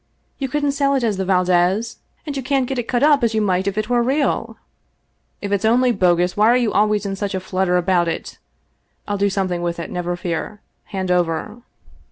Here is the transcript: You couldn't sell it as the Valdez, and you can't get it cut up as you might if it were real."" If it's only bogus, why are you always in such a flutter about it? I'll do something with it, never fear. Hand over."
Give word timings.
You 0.39 0.49
couldn't 0.49 0.71
sell 0.71 0.95
it 0.95 1.03
as 1.03 1.17
the 1.17 1.25
Valdez, 1.25 1.97
and 2.25 2.35
you 2.35 2.41
can't 2.41 2.65
get 2.65 2.79
it 2.79 2.87
cut 2.87 3.03
up 3.03 3.23
as 3.23 3.35
you 3.35 3.41
might 3.43 3.67
if 3.67 3.77
it 3.77 3.87
were 3.87 4.01
real."" 4.01 4.57
If 5.43 5.51
it's 5.51 5.63
only 5.63 5.91
bogus, 5.91 6.35
why 6.35 6.49
are 6.49 6.57
you 6.57 6.73
always 6.73 7.05
in 7.05 7.15
such 7.15 7.35
a 7.35 7.39
flutter 7.39 7.77
about 7.77 8.07
it? 8.07 8.39
I'll 9.07 9.19
do 9.19 9.29
something 9.29 9.61
with 9.61 9.77
it, 9.77 9.91
never 9.91 10.15
fear. 10.15 10.59
Hand 10.85 11.11
over." 11.11 11.61